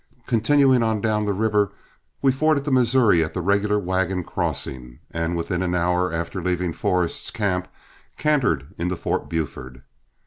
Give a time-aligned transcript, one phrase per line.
[0.25, 1.73] Continuing on down the river,
[2.23, 6.73] we forded the Missouri at the regular wagon crossing, and within an hour after leaving
[6.73, 7.67] Forrest's camp
[8.17, 9.83] cantered into Fort Buford.